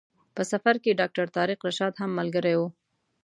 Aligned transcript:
په 0.35 0.41
سفر 0.51 0.75
کې 0.83 0.97
ډاکټر 0.99 1.27
طارق 1.35 1.59
رشاد 1.67 1.93
هم 2.01 2.11
ملګری 2.19 2.55
و. 2.59 2.61